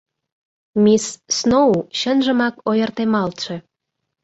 [0.83, 1.05] Мисс
[1.37, 3.55] Сноу чынжымак ойыртемалтше...